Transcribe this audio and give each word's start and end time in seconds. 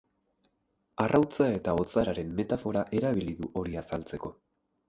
Arrautza 1.03 1.49
eta 1.59 1.75
otzararen 1.83 2.33
metafora 2.41 2.85
erabili 3.01 3.39
du 3.43 3.55
hori 3.63 3.81
azaltzeko. 3.83 4.35